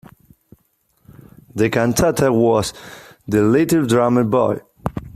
The 1.53 1.69
cantata 1.69 2.33
was 2.33 2.73
"The 3.27 3.43
Little 3.43 3.85
Drummer 3.85 4.23
Boy". 4.23 4.59